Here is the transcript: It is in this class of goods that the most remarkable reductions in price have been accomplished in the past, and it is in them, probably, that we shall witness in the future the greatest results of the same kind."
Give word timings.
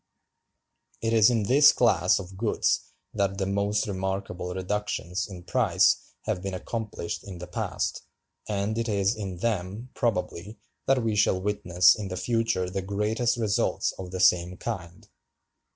It 0.99 1.13
is 1.13 1.29
in 1.29 1.43
this 1.43 1.71
class 1.71 2.17
of 2.17 2.35
goods 2.35 2.91
that 3.13 3.37
the 3.37 3.45
most 3.45 3.85
remarkable 3.85 4.51
reductions 4.51 5.27
in 5.29 5.43
price 5.43 6.15
have 6.23 6.41
been 6.41 6.55
accomplished 6.55 7.23
in 7.23 7.37
the 7.37 7.45
past, 7.45 8.01
and 8.47 8.79
it 8.79 8.89
is 8.89 9.15
in 9.15 9.37
them, 9.37 9.91
probably, 9.93 10.57
that 10.87 11.03
we 11.03 11.15
shall 11.15 11.39
witness 11.39 11.93
in 11.93 12.07
the 12.07 12.17
future 12.17 12.67
the 12.67 12.81
greatest 12.81 13.37
results 13.37 13.91
of 13.99 14.09
the 14.09 14.19
same 14.19 14.57
kind." 14.57 15.07